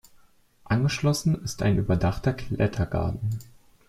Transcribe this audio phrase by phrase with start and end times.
[0.63, 3.37] Angeschlossen ist ein überdachter Klettergarten.